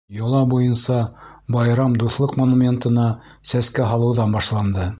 Йола 0.17 0.39
буйынса, 0.53 0.95
байрам 1.57 1.93
Дуҫлыҡ 2.03 2.33
монументына 2.41 3.05
сәскә 3.53 3.91
һалыуҙан 3.93 4.39
башланды. 4.39 4.89